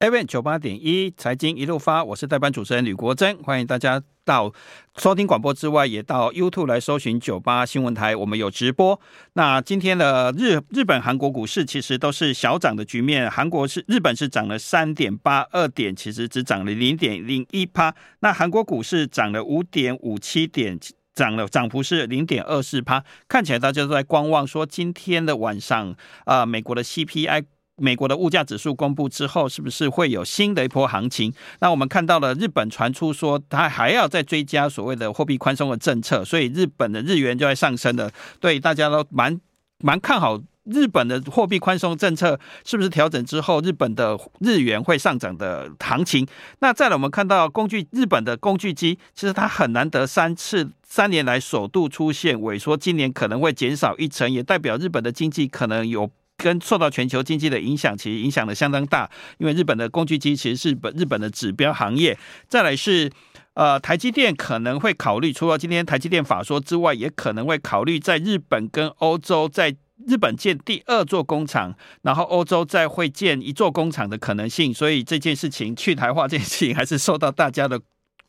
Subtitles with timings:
[0.00, 4.50] FM 九八点一财经一路发，我是代班主持人吕国珍，欢迎大家到
[4.96, 8.98] 收听广播之外，也到 YouTube 来搜寻九八新闻台，我们有直播。
[9.34, 17.94] 那今天的日日本、韩国股市其实都是小涨的局面，韩国是日本是涨了三点八二点，其实只涨了零点零一趴。
[18.20, 20.80] 那韩国股市涨了五点五七点，
[21.12, 23.04] 涨了涨幅是零点二四趴。
[23.28, 25.94] 看起来大家都在观望，说今天的晚上
[26.24, 27.44] 啊、美国的 CPI。
[27.80, 31.32] 美国的物价指数公布之后，是不是会有新的一波行情？
[31.60, 38.10] 那我们看到了日本传出说，他还要再追加所谓的货币宽松的政策，所以日本的日元就在上升了。
[38.38, 39.40] 对，大家都蛮
[39.78, 46.26] 蛮看好日本的货币宽松政策是不是调整之后，日本的日元会上涨的行情。
[46.58, 56.10] 那再来，我们看到工具日本的工具机，其实它很难得三次三年来首度出现萎缩，今年可能会减少一成，也代表日本的经济可能有。
[56.42, 59.08] 跟受到全球经济的影响，其实影响的相当大。
[59.38, 62.18] 因为日本的工具机其实是本日本的指标行业。
[62.48, 63.10] 再来是，
[63.54, 74.72] 呃，台积电可能会考虑，除了今天台积电法说之外，也可能会考虑在日本跟欧洲，在日本建第二座工厂，然后欧洲再会建一座工厂的可能性。
[74.72, 77.80] 所以这件事情去台化这件事情还是受到大家的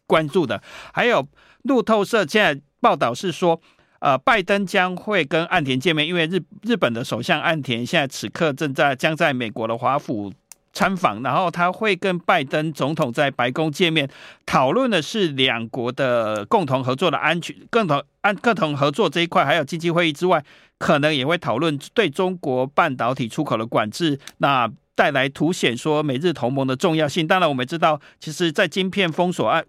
[0.05, 0.61] 关注的。
[0.93, 1.27] 还有
[1.63, 3.61] 路透社现在报道是说。
[4.01, 10.33] 呃，拜登将会跟岸田见面，因为日日本的首相岸田现在此刻正在将在美国的华府
[10.73, 14.09] 参访，然后他会跟拜登总统在白宫见面，
[14.43, 20.43] 讨论的是两国的共同合作的安全、共同安、共同合作这一块，还有经济会议之外，
[20.79, 27.27] 可能也会讨论对中国半导体出口的管制，那带来凸显说美日同盟的重要性。
[27.27, 29.63] 当然，我们知道，其实，在晶片封锁案。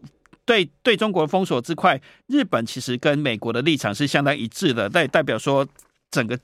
[0.52, 5.66] 对对中国封锁之块，日本其实跟美国的立场是相当一致的，但也代表说
[6.10, 6.38] 整个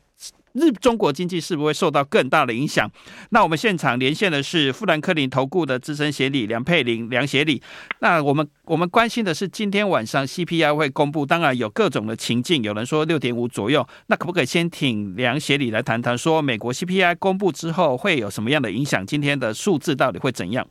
[0.54, 2.90] 日中国经济是不会受到更大的影响？
[3.32, 7.62] 那我们现场连线的是富兰克林投顾的资深协理梁佩玲梁协理。
[7.98, 19.04] 那我们我们关心的是今天晚上 CPI 会公布，当然有各种的情境，有人说六点五左右，那可不可以先请梁协理来谈谈，说美国 CPI 公布之后会有什么样的影响？
[19.04, 20.66] 今天的数字到底会怎样？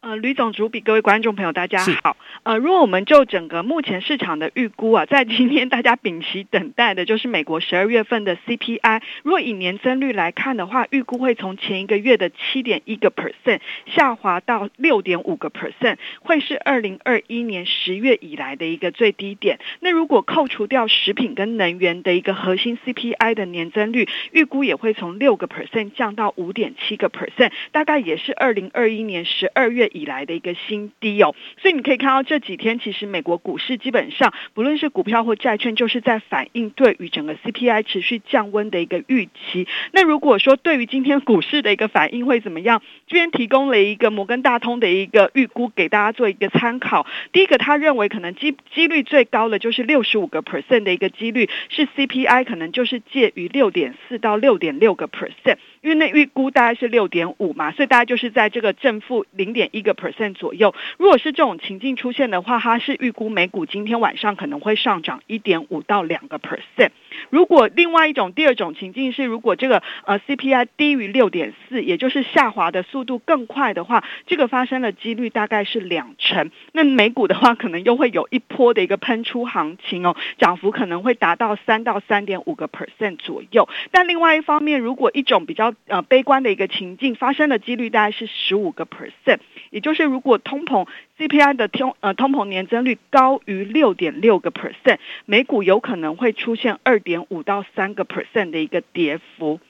[0.00, 2.16] 呃，吕总主笔，各位观众朋友，大家好。
[2.42, 9.00] 呃，如果我们就整个目前市场的预估啊，在今天大家屏息等待的就是美国十二月份的 CPI。
[9.22, 19.58] 如果以年增率来看的话，预估会从前一个月的七点一个 percent 下滑到六点五个 percent，会是二零二一年十月以来的一个最低点。
[19.80, 39.68] 那如果扣除掉食品跟能源的一个核心 CPI 的年增率，预估也会从六个 percent 降到五点七个 percent，大概也是二零二一年十二月月以来的一个新低哦，所以你可以看到这几天其实美国股市基本上不论是股票或债券，就是在反映对于整个 CPI 持续降温的一个预期。
[39.92, 42.82] 那如果说对于今天股市的一个反应会怎么样？
[43.06, 47.06] 这边提供了一个摩根大通的一个预估给大家做一个参考。
[47.32, 55.56] 第一个，他认为可能机几率最高的就是六十五个 percent 的一个几率是 CPI 可能就是介于六点四到六点六个 percent。
[55.80, 60.72] 因为那预估大概是六点五嘛，所以大概就是在这个正负零点一个 percent 左右。
[60.98, 66.90] 如果是这种情境出现的话，它是预估美股今天晚上可能会上涨一点五到两个 percent。
[67.30, 76.52] 如果另外一种第二种情境是，如果这个呃 CPI 低于六点四，也就是下滑的速度更快的话，这个发生的几率大概是两成。
[76.70, 83.68] 那美股的话，可能又会有一波的一个喷出行情哦，涨幅可能会达到三到三点五个 percent 左右。
[83.90, 89.38] 但另外一方面，如果一种比较呃，悲观的一个情境发生的几率大概是十五个 percent，
[89.70, 90.86] 也就是如果通膨
[91.18, 99.60] CPI 的通呃通膨年增率高于六点六个 percent，美股有可能会出现二点五到三个 percent 的一个跌幅。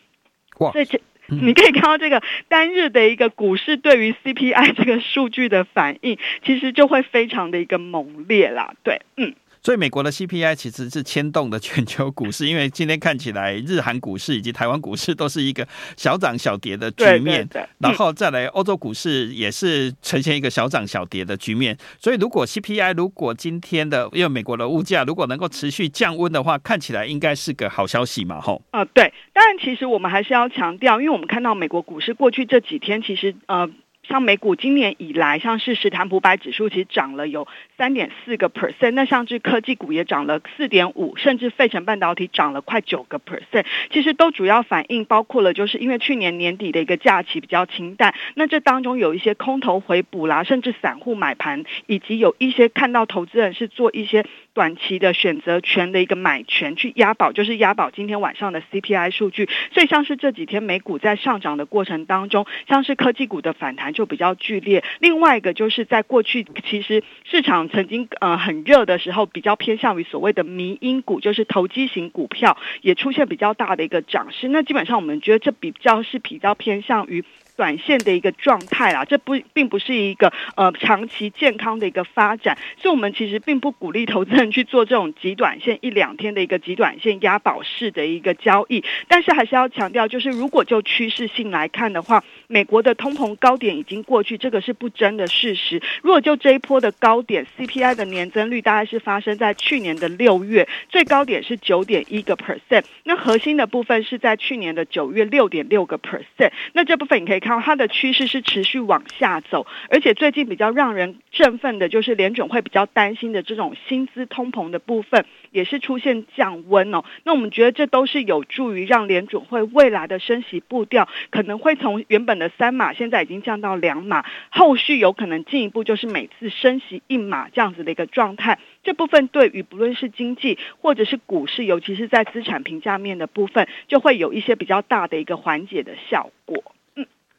[0.59, 0.72] 哇！
[0.72, 8.75] 所以这你可以看到这个单日的一个股市对于 CPI 这个数据的反应，其实就会非常的一个猛烈啦。
[8.82, 9.34] 对，嗯。
[9.63, 21.77] 所以美国的 CPI 其实是牵动的全球股市，因为今天看起来日韩股市以及台湾股市都是一个小涨小跌的局面，对对对，然后再来欧洲股市也是呈现一个小涨小跌的局面。
[21.99, 28.62] 所以如果 CPI 如果今天的因为美国的物价如果能够持续降温的话，看起来应该是个好消息嘛，吼。
[28.71, 33.71] 啊，对，当然其实我们还是要强调，因为我们看到美国股市过去这几天其实呃。
[34.08, 37.46] 像美股今年以来，像是史坦普百指数其实涨了有
[37.76, 54.25] 三点四个 percent，那像是科技股也涨了四点五，甚至费城半导体涨了快九个 percent，其实都主要反映包括了，就是因为去年年底的一个假期比较清淡，那这当中有一些空头回补啦，甚至散户买盘，以及有一些看到投资人是做一些。
[54.58, 59.49] 短期的选择权的一个买权去押宝，就是押宝今天晚上的 CPI 数据。
[59.72, 64.82] 所以像是这几天美股在上涨的过程当中，像是科技股的反弹就比较剧烈。
[64.99, 74.49] 另外一个就是在过去其实市场曾经呃很热的时候，比较偏向于所谓的迷因股，就是投机型股票也出现比较大的一个涨势。
[74.49, 77.25] 那基本上我们觉得这比较是比较偏向于。
[77.58, 88.84] 短线的一个状态啦，这不并不是一个呃长期健康的一个发展，所以我们其实并不鼓励投资人去做这种极短线一两天的一个极短线押宝式的一个交易。
[89.08, 95.82] 但是还是要强调，就是如果就趋势性来看的话，美国的通膨高点已经过去，这个是不争的事实。
[96.02, 107.48] 如果就这一波的高点，CPI 的年增率大概是发生在去年的六月，最高点是九点一个 percent，那核心的部分是在去年的九月六点六个 percent，那这部分你可以看。
[107.49, 117.05] 然后它的趋势是持续往下走，而且最近比较让人振奋的，就是联准会比较担心的这种薪资通膨的部分，也是出现降温哦。
[117.25, 128.59] 那我们觉得这都是有助于让联准会未来的升息步调可能会从原本的三码，现在已经降到两码，后续有可能进一步就是每次升息一码这样子的一个状态。
[128.85, 136.62] 这部分对于不论是经济或者是股市，尤其是在资产评价面的部分，就会有一些比较大的一个缓解的效果。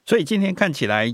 [0.10, 1.08] 所以今天看起来，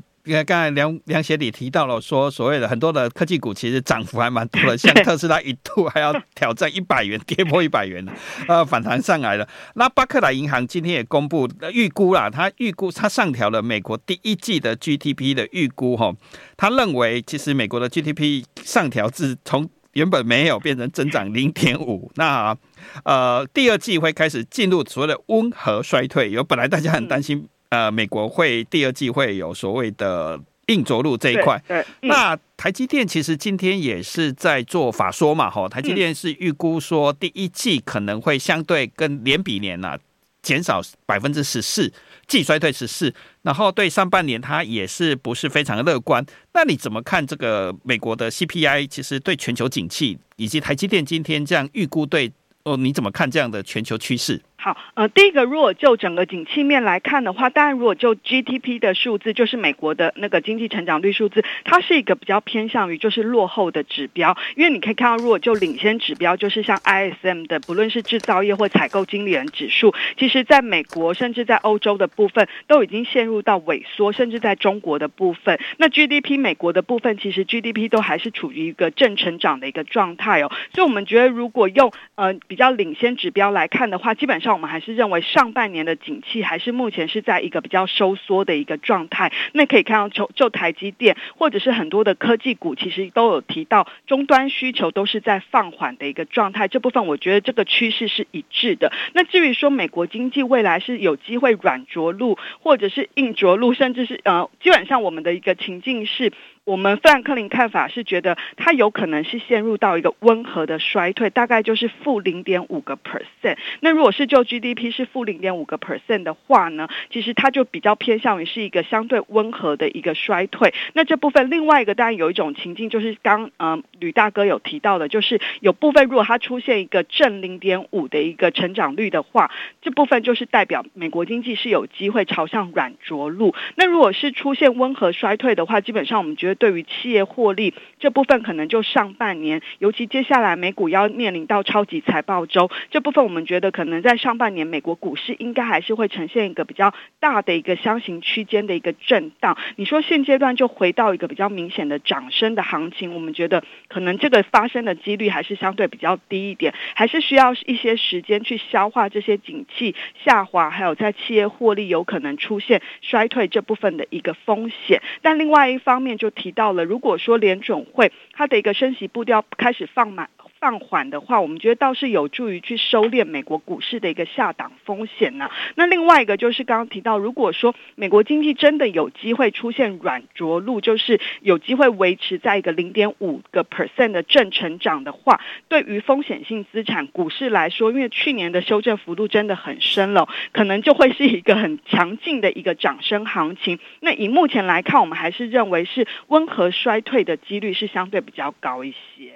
[0.47, 8.07] 刚才梁梁协理提到了说，所谓的很多的科技股其实涨幅还蛮多的， 像特斯拉一度还要挑战一百元，跌破一百元
[8.47, 9.45] 呃，反弹上来了。
[9.73, 16.15] 那巴克莱银行今天也公布预估啦，他预估他上调了美国第一季的 GDP 的预估哈，
[16.55, 22.55] 他认为其实美国的 GDP 上调至从原本没有变成增长零点五，那
[23.03, 27.49] 呃第二季会开始进入所谓的温和衰退，有本来大家很担心。
[27.69, 31.61] 呃，美国会第二季会有所谓的硬着陆这一块。
[31.67, 39.99] 对，那台积电其实今天也是在做法说嘛，哈，台积电是预估说第一季可能会相对跟年比年呐、啊、
[40.41, 41.91] 减少百分之十四，
[42.27, 46.25] 季衰退十四，然后对上半年它也是不是非常乐观。
[46.53, 48.87] 那你怎么看这个美国的 CPI？
[48.87, 52.31] 其实对全球景气以及台积电今天这样预估对
[52.63, 54.41] 哦，你怎么看这样的全球趋势？
[54.65, 84.54] 好，呃，第一个，如果就整个景气面来看的话，当然，如果就 GDP 的数字，就是美国的那个经济成长率数字，它是一个比较偏向于就是落后的指标，因为你可以看到，如果就领先指标，就是像 ISM 的，不论是制造业或采购经理人指数，其实在美国甚至在欧洲的部分都已经陷入到萎缩，甚至在中国的部分，那 GDP 美国的部分，其实 GDP 都还是处于一个正成长的一个状态哦，所以我们觉得，如果用呃比较领先指标来看的话，基本上。
[84.55, 89.33] 我们还是认为上半年的景气还是目前是在一个比较收缩的一个状态。
[89.51, 96.69] 那可以看到，就就台积电或者是很多的科技股，其实都有提到终端需求都是在放缓的一个状态。
[96.69, 98.93] 这部分我觉得这个趋势是一致的。
[99.13, 106.31] 那至于说美国经济未来是有机会软着陆，或者是硬着陆，甚至是呃，基本上我们的一个情境是。
[106.65, 113.57] 我们富兰克林看法是觉得它有可能是陷入到一个温和的衰退，大概就是负零点五个 percent。
[113.81, 120.73] 那如果是就 GDP 是负零点五个 percent 的话呢，其实它就比较偏向于是一个相对温和的一个衰退。
[120.93, 129.51] 那这部分另外一个当然有一种情境，就是刚嗯吕大哥有提到的，就是有部分如果它出现一个正零点五的一个成长率的话，
[129.83, 133.53] 这部分就是代表美国经济是有机会朝向软着陆。
[133.75, 136.54] 那如果是出现温和衰退的话，基本上我们觉得。
[136.55, 149.57] 对于企业获利这部分，可能就上半年，尤其接下来美股要面临到超级财报周，这部分我们觉得可能在上半年美国股市应该还是会呈现一个比较大的一个箱型区间的一个震荡。
[149.75, 165.01] 你说现阶段就回到一个比较明显的涨升的行情，我们觉得可能这个发生的几率还是相对比较低一点，还是需要一些时间去消化这些景气下滑，还有在企业获利有可能出现衰退这部分的一个风险。
[165.21, 166.31] 但另外一方面就。
[166.45, 170.29] 提到了，如果说联准会它的一个升息步调开始放慢。
[170.65, 175.47] 放缓的话，我们觉得倒是有助于去收敛美国股市的一个下档风险呢。
[175.75, 193.77] 那另外一个就是刚刚提到，如果说美国经济真的有机会出现软着陆，就是有机会维持在一个零点五个 percent 的正成长的话，对于风险性资产股市来说，因为去年的修正幅度真的很深了，可能就会是一个很强劲的一个涨升行情。
[193.99, 199.34] 那以目前来看，我们还是认为是温和衰退的几率是相对比较高一些。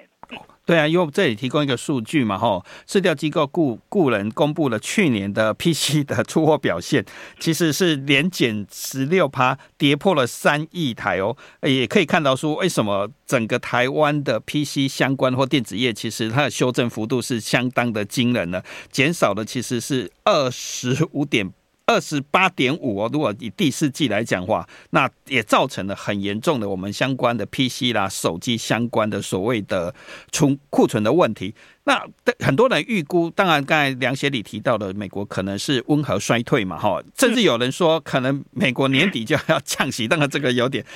[0.70, 7.04] 对啊，因为我们这里提供一个数据嘛，吼，市调机构顾顾人公布了去年的 PC 的出货表现，
[7.40, 11.36] 其实是连减十六趴，跌破了三亿台哦。
[11.62, 21.52] 也可以看到说，为什么整个台湾的 PC 相关或电子业，其实它的修正幅度是相当的惊人的，减少的其实是二十五点。
[21.90, 29.92] 二十八点五哦，如果以第四季来讲话，那也造成了很严重的我们相关的 PC 啦、手机相关的所谓的
[30.30, 31.52] 存库存的问题。
[31.82, 32.00] 那
[32.38, 40.86] 很多人预估，当然刚才梁协理提到的，美国可能是温和衰退嘛，哈，甚至有人说可能美国年底就要降息，当然这个有点，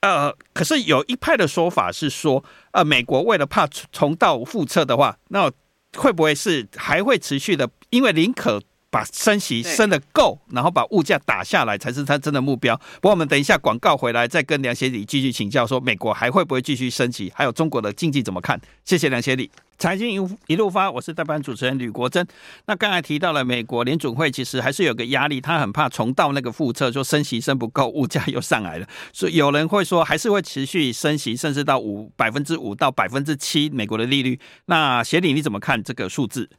[0.00, 5.48] 呃，可是有一派的说法是说，呃，美国为了怕重蹈覆辙的话，那
[5.96, 7.70] 会不会是还会持续的？
[7.90, 8.60] 因为宁可。
[8.92, 12.76] 把升息升得够，然后把物价打下来，才是他真的目标。
[12.76, 18.60] 不过我们等一下广告回来，再跟梁协理继续请教，说美国还会不会继续升息，还有中国的经济怎么看？
[18.84, 19.50] 谢谢梁协理。
[19.78, 22.24] 财经一路发，我是代班主持人吕国珍。
[22.66, 28.86] 那刚才提到了美国联准会其实还是有个压力，他很怕重蹈那个覆辙，说升息升不够，物价又上来了。
[29.14, 34.38] 所以有人会说，还是会持续升息，甚至到五百分之五到百分之七美国的利率。
[34.66, 36.50] 那协理你怎么看这个数字？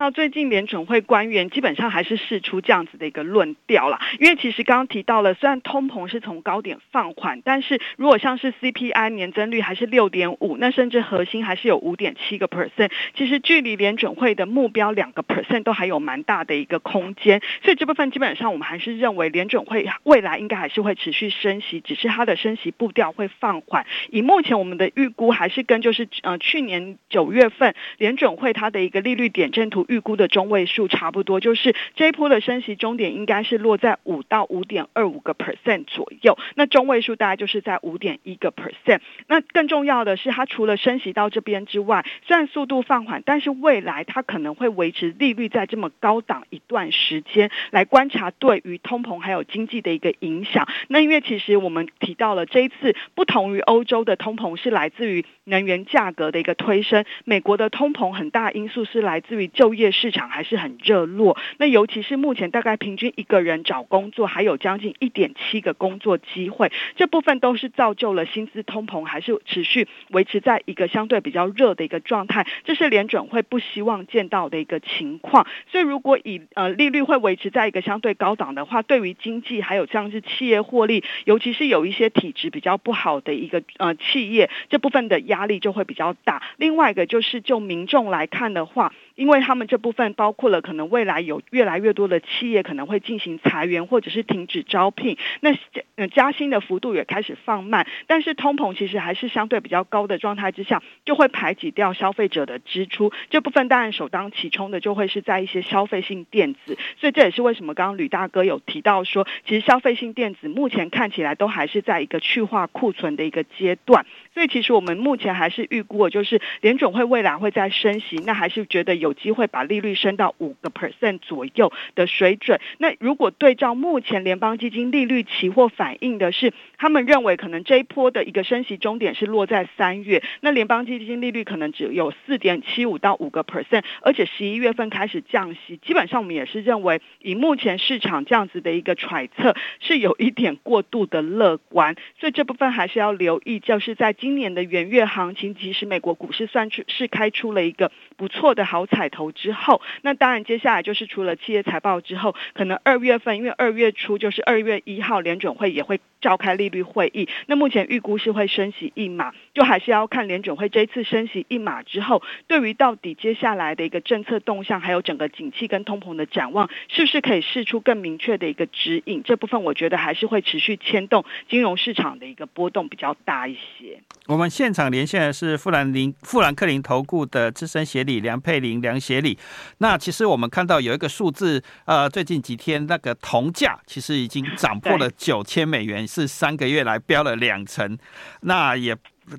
[0.00, 23.84] 那最近联准会官员基本上还是释出这样子的一个论调啦，因为其实刚刚提到了，虽然通膨是从高点放缓，但是如果像是 CPI 年增率还是六点五，那甚至核心还是有五点七个 percent，其实距离联准会的目标两个 percent 都还有蛮大的一个空间，所以这部分基本上我们还是认为联准会未来应该还是会持续升息，只是它的升息步调会放缓。
[24.10, 29.86] 以目前我们的预估，还是跟就是呃去年九月份联准会它的一个利率点阵图。
[29.88, 39.00] 预估的中位数差不多，就是这一波的升息终点应该是落在五到五点二五个 percent 左右，那中位数大概就是在五点一个 percent。
[39.26, 50.68] 那更重要的是，它除了升息到这边之外，虽然速度放缓，但是未来它可能会维持利率在这么高档一段时间，来观察对于通膨还有经济的一个影响。
[50.88, 75.46] 那因为其实我们提到了这一次不同于欧洲的通膨是来自于能源价格的一个推升，美国的通膨很大因素是来自于就业业市场还是很热络，那尤其是目前大概平均一个人找工作还有将近一点七个工作机会，这部分都是造就了薪资通膨还是持续维持在一个相对比较热的一个状态，这是联准会不希望见到的一个情况。
[75.70, 86.42] 所以如果以呃利率会维持在一个相对高档的话，对于经济还有像是企业获利，尤其是有一些体质比较不好的一个呃企业，这部分的压力就会比较大。
[86.56, 88.92] 另外一个就是就民众来看的话。
[89.18, 95.52] 因为他们这部分包括了可能未来有越来越多的企业可能会进行裁员或者是停止招聘，那
[95.96, 119.07] 呃加薪的幅度也开始放慢，但是通膨其实还是相对比较高的状态之下，就会排挤掉消费者的支出，这部分当然首当其冲的就会是在一些消费性电子，所以这也是为什么刚刚吕大哥有提到说，其实消费性电子目前看起来都还是在一个去化库存的一个阶段，所以其实我们目前还是预估就是联准会未来会在升息，那还是觉得有。
[119.08, 122.60] 有机会把利率升到五个 percent 左右的水准。
[122.76, 135.76] 那如果对照目前联邦基金利率期货反映的是，他们认为可能这一波的一个升息终点是落在三月，那联邦基金利率可能只有四点七五到五个 percent，而且十一月份开始降息。
[135.76, 141.96] 基本上我们也是认为，以目前市场这样子的一个揣测，是有一点过度的乐观。
[142.18, 169.22] 所以这部分还是要留意，就是在今年的元月行情，其实美国股市算出是开出了一个不错的好彩头之后，那当然接下来就是除了企业财报之后，可能二月份，因为二月初就是二月一号联准会也会召开例率会议，那目前预估是会升息一码，就还是要看联准会这一次升息一码之后，对于到底接下来的一个政策动向，还有整个景气跟通膨的展望，是不是可以试出更明确的一个指引？
[169.24, 174.00] 这部分我觉得还是会持续牵动金融市场的一个波动比较大一些。
[174.26, 179.38] 我们现场连线的是富兰林富兰克林投顾的资深协理梁佩玲梁协理。
[179.78, 187.96] 那其实我们看到有一个数字，呃，最近几天那个铜价其实已经涨破了九千美元，是三个月来飙了两成。
[188.42, 188.94] 那也。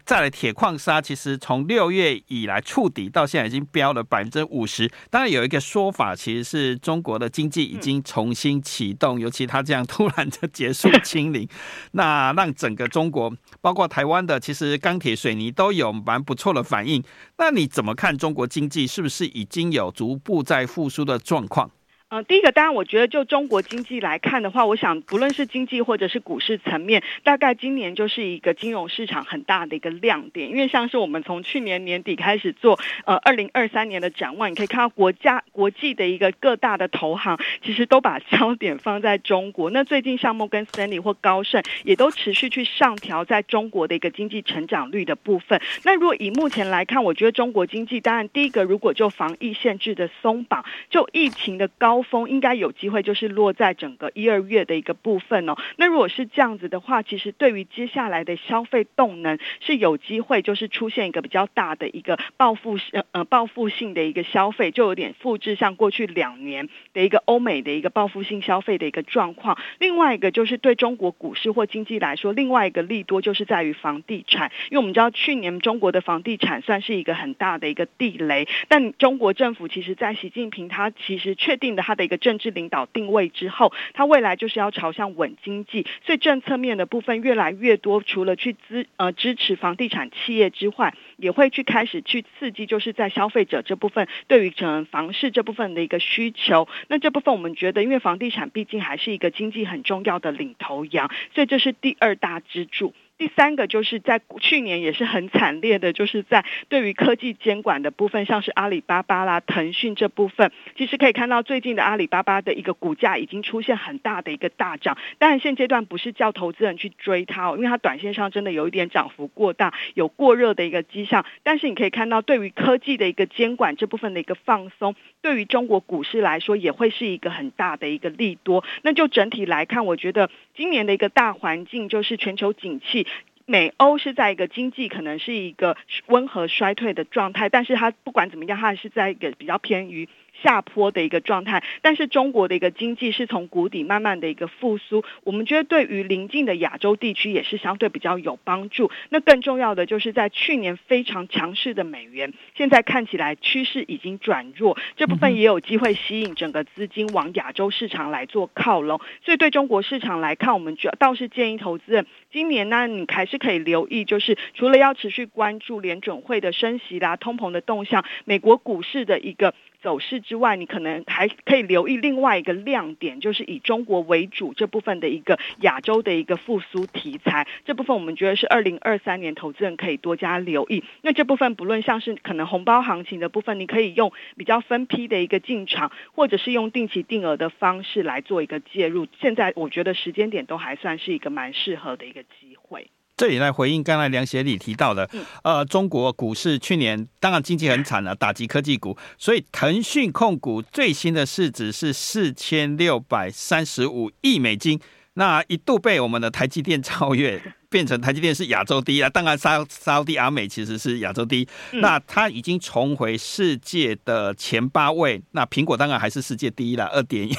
[0.05, 4.88] 再来，铁矿砂其实从六月以来触底到现在已经飙了百分之五十。
[5.09, 11.49] 当然有一个说法，其实是中国的经济已经重新启动，尤其它这样突然的结束清零，
[11.93, 17.03] 那让整个中国，包括台湾的，其实钢铁、水泥都有蛮不错的反应。
[17.39, 21.71] 那你怎么看中国经济是不是已经有逐步在复苏的状况？
[22.09, 30.49] 呃，第一个当然，我觉得就中国经济来看的话，我想不论是经济或者是股市层面，大概今年就是一个金融市场很大的一个亮点。
[30.49, 39.69] 因为像是我们从去年年底开始做呃二零二三年的展望，你可以看到国家国际的一个各大的投行其实都把焦点放在中国。
[39.69, 45.61] 那最近像摩根斯丹利或高盛也都持续去上调在中国的一个经济成长率的部分。
[45.83, 51.99] 那如果以目前来看，我觉得中国经济当然第一个，如果就防疫限制的松绑，就疫情的高。
[52.00, 55.58] 高峰应该有机会，就是落在整个一二月的一个部分哦。
[55.75, 69.58] 那如果是这样子的话，其实对于接下来的消费动能是有机会，就是出现一个比较大的一个报复性呃报复性的一个消费，就有点复制像过去两年的一个欧美的一个报复性消费的一个状况。
[69.77, 81.88] 另外一个就是对中国股市或经济来说，另外一个利多就是在于房地产，因为我们知道去年中国的房地产算是一个很大的一个地雷，但中国政府其实在习近平他其实确定的。
[81.89, 96.67] 他的一个政治领导定位之后，他未来就是要朝向稳经济，所以政策面的部分越来越多，除了去支呃支持房地产企业之外，也会去开始去刺激，就是在消费者这部分对于整房市这部分的一个需求。
[96.89, 102.93] 那这部分我们觉得，因为房地产毕竟还是一个经济很重要的领头羊，所以这是第二大支柱。
[103.19, 114.97] 第三个就是在去年也是很惨烈的，就是在对于科技监管的部分，像是阿里巴巴啦、腾讯这部分，其实可以看到最近的阿里巴巴的一个股价已经出现很大的一个大涨。
[115.17, 121.25] 当然现阶段不是叫投资人去追它哦，因为它短线上真的有一点涨幅过大，有过热的一个迹象。
[121.43, 128.63] 但是你可以看到，对于科技的一个监管这部分的一个放松，对于中国股市来说也会是一个很大的一个利多。
[128.81, 133.07] 那就整体来看，我觉得今年的一个大环境就是全球景气。
[133.45, 140.09] 美欧是在一个经济可能是一个温和衰退的状态，但是它不管怎么样，它还是在一个比较偏于。
[140.41, 148.91] 下坡的一个状态，但是中国的一个经济是从谷底慢慢的一个复苏，我们觉得对于邻近的亚洲地区也是相对比较有帮助。
[149.10, 159.00] 那更重要的就是在去年非常强势的美元，现在看起来趋势已经转弱，这部分也有机会吸引整个资金往亚洲市场来做靠拢。
[159.24, 169.53] 所以对中国市场来看，我们主要倒是建议投资人今年呢，你还是可以留意，就是除了要持续关注联准会的升息啦、通膨的动向，美国股市的一个。
[169.81, 177.48] 走势之外，你可能还可以留意另外一个亮点，就是以中国为主这部分的一个亚洲的一个复苏题材。
[177.65, 180.83] 这部分我们觉得是二零二三年投资人可以多加留意。
[181.01, 189.07] 那这部分不论像是可能红包行情的部分，你可以用比较分批的一个进场，或者是用定期定额的方式来做一个介入。
[189.20, 192.89] 现在我觉得时间点都还算是一个蛮适合的一个机会。
[193.20, 195.10] 这里来回应刚才梁协理提到的，
[195.44, 204.79] 呃，中国股市去年当然经济很惨了，打击科技股，所以腾讯控股最新的市值是四千六百三十五亿美金，
[205.16, 209.10] 那一度被我们的台积电超越，变成台积电是亚洲第一啊。
[209.10, 217.36] 当然沙沙地阿美其实是亚洲第一，那它已经重回世界的前八位，那苹果当然还是世界第一了，二点一。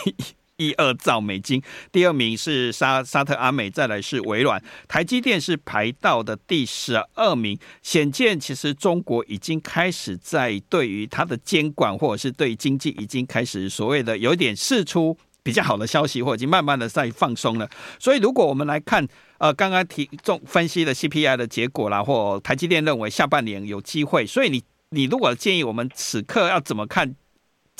[0.61, 7.59] 一二兆美金，第二名是沙沙特阿美，再来是微软，台积电是排到的第十二名。
[7.83, 17.67] 显见，其实中国已经开始在对于它的监管，或者是对经济已经开始所谓的有点释出比较好的消息，或已经慢慢的在放松了。
[17.99, 27.17] 所以，如果我们来看，呃，刚刚提中分析的 CPI 的结果啦，或台积电认为下半年有机会，所以你你如果建议我们此刻要怎么看？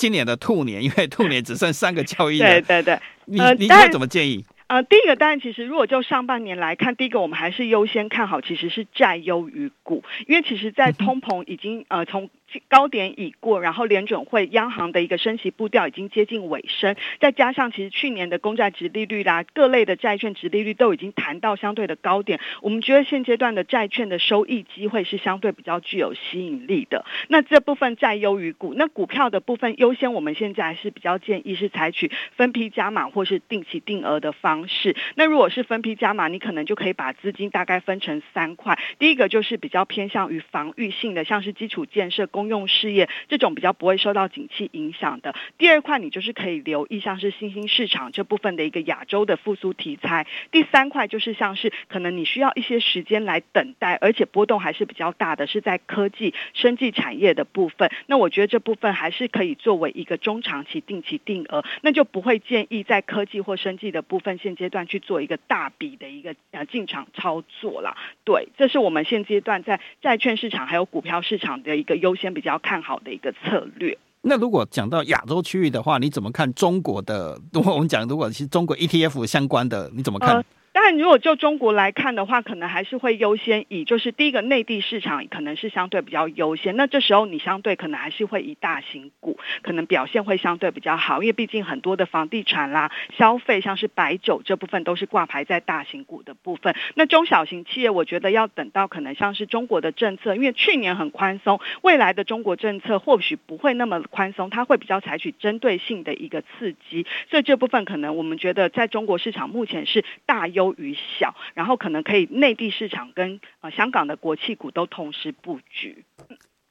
[0.01, 2.39] 今年的兔年，因为兔年只剩三个交易日。
[2.39, 4.43] 对 对对，你你会怎么建议？
[4.65, 12.31] 呃，第一个当然，其实如果就上半年来看，第一个我们还是优先看好，其实是债优于股，因为其实在通膨已经呃从。
[12.67, 27.05] 高点已过，然后联准会央行的一个升息步调已经接近尾声，再加上其实去年的公债殖利率啦，各类的债券殖利率都已经谈到相对的高点，我们觉得现阶段的债券的收益机会是相对比较具有吸引力的。
[27.27, 34.95] 那这部分债优于股，那股票的部分优先，我们现在还是比较建议是采取分批加码或是定期定额的方式。
[35.15, 45.35] 那如果是分批加码，你可能就可以把资金大概分成三块，第一个就是比较偏向于防御性的，像是基础建设、公用事业这种比较不会受到景气影响的。
[45.59, 50.25] 第二块，你就是可以留意像是新兴市场这部分的一个亚洲的复苏题材。
[50.49, 57.91] 第三块就是像是可能你需要一些时间来等待，而且波动还是比较大的，是在科技、生技产业的部分。
[58.07, 67.95] 那我觉得这部分还是可以作为一个中长期定期定额，那就不会建议在科技或生技的部分现阶段去做一个大笔的一个呃进场操作啦。
[68.23, 73.97] 对，这是我们现阶段在债券市场还有股票市场的一个优先比较看好的一个策略。
[74.23, 77.39] 那如果讲到亚洲区域的话，你怎么看中国的？
[77.53, 80.35] 如 果我们讲，如果是中国 ETF 相关的，你怎么看？
[80.35, 86.77] 呃但如果就中国来看的话，可能还是会优先以就是第一个内地市场可能是相对比较优先。
[86.77, 96.73] 那这时候你相对可能还是会以大型股可能表现会相对比较好，因为毕竟很多的房地产啦、消费像是白酒这部分都是挂牌在大型股的部分。
[96.95, 107.05] 那中小型企业，我觉得要等到可能像是中国的政策，因为去年很宽松，未来的中国政策或许不会那么宽松，它会比较采取针对性的一个刺激。
[107.29, 110.60] 所以这部分可能我们觉得在中国市场目前是大优。
[110.61, 116.05] 优于小，然后可能可以内地市场跟呃香港的国企股都同时布局。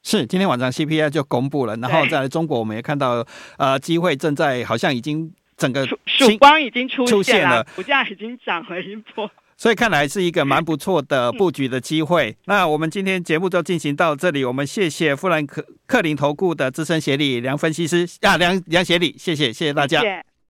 [0.03, 3.25] 是，今天晚上 CPI 就公布了，然后在中国我们也看到，
[3.57, 12.31] 呃，机会正在好像已经整个曙光已经出现了，现了股价已经涨了一波，所以看来是一个蛮不错的布局的机会。
[12.31, 19.99] 嗯、 那我们今天节目就进行到这里，我们谢谢富兰克克林投顾的资深协理梁分析师啊，梁梁协理，谢谢谢谢大家。
[20.01, 20.30] 谢谢